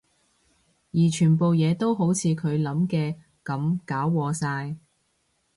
[0.93, 4.77] 而全部嘢都好似佢諗嘅噉搞禍晒